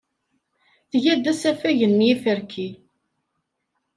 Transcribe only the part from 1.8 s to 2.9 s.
n yiferki.